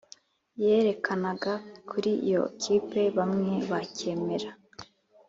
[0.63, 1.53] yerekanaga
[1.89, 4.49] kuri iyo kipe bamwe bakemera